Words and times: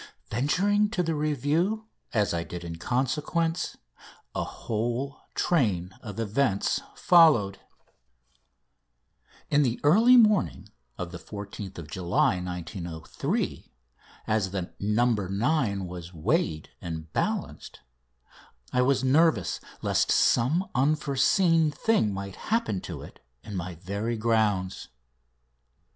Venturing 0.31 0.89
to 0.89 1.03
the 1.03 1.13
review, 1.13 1.85
as 2.11 2.33
I 2.33 2.43
did 2.43 2.63
in 2.63 2.77
consequence, 2.77 3.77
a 4.33 4.43
whole 4.43 5.21
train 5.35 5.93
of 6.01 6.19
events 6.19 6.81
followed. 6.95 7.59
In 9.51 9.61
the 9.61 9.79
early 9.83 10.17
morning 10.17 10.69
of 10.97 11.11
14th 11.11 11.87
July 11.91 12.37
1903, 12.41 13.71
as 14.25 14.49
the 14.49 14.73
"No. 14.79 15.05
9" 15.13 15.85
was 15.85 16.11
weighed 16.15 16.69
and 16.81 17.13
balanced, 17.13 17.81
I 18.73 18.81
was 18.81 19.03
nervous 19.03 19.59
lest 19.83 20.09
some 20.11 20.67
unforeseen 20.73 21.69
thing 21.69 22.11
might 22.11 22.37
happen 22.49 22.81
to 22.81 23.03
it 23.03 23.19
in 23.43 23.55
my 23.55 23.75
very 23.75 24.17
grounds. 24.17 24.87